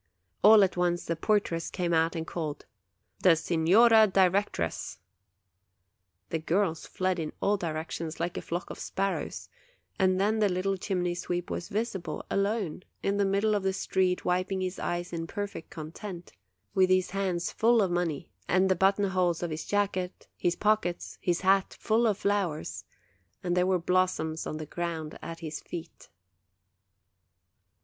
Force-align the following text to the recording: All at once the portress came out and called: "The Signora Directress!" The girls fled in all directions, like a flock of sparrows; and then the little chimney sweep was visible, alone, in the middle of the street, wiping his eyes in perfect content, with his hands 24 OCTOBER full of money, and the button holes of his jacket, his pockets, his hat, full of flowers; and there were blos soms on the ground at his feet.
All 0.43 0.63
at 0.63 0.75
once 0.75 1.05
the 1.05 1.15
portress 1.15 1.69
came 1.69 1.93
out 1.93 2.15
and 2.15 2.25
called: 2.25 2.65
"The 3.19 3.35
Signora 3.35 4.07
Directress!" 4.07 4.97
The 6.31 6.39
girls 6.39 6.87
fled 6.87 7.19
in 7.19 7.33
all 7.39 7.55
directions, 7.55 8.19
like 8.19 8.35
a 8.35 8.41
flock 8.41 8.71
of 8.71 8.79
sparrows; 8.79 9.47
and 9.99 10.19
then 10.19 10.39
the 10.39 10.49
little 10.49 10.75
chimney 10.75 11.13
sweep 11.13 11.51
was 11.51 11.69
visible, 11.69 12.25
alone, 12.31 12.81
in 13.03 13.17
the 13.17 13.25
middle 13.27 13.53
of 13.53 13.61
the 13.61 13.73
street, 13.73 14.25
wiping 14.25 14.59
his 14.61 14.79
eyes 14.79 15.13
in 15.13 15.27
perfect 15.27 15.69
content, 15.69 16.31
with 16.73 16.89
his 16.89 17.11
hands 17.11 17.49
24 17.53 17.53
OCTOBER 17.53 17.59
full 17.77 17.81
of 17.83 17.91
money, 17.91 18.31
and 18.47 18.69
the 18.71 18.75
button 18.75 19.05
holes 19.11 19.43
of 19.43 19.51
his 19.51 19.65
jacket, 19.67 20.27
his 20.35 20.55
pockets, 20.55 21.19
his 21.21 21.41
hat, 21.41 21.77
full 21.79 22.07
of 22.07 22.17
flowers; 22.17 22.85
and 23.43 23.55
there 23.55 23.67
were 23.67 23.77
blos 23.77 24.13
soms 24.17 24.47
on 24.47 24.57
the 24.57 24.65
ground 24.65 25.19
at 25.21 25.41
his 25.41 25.59
feet. 25.59 26.09